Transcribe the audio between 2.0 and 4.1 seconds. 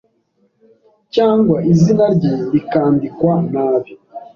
rye rikandikwa nabi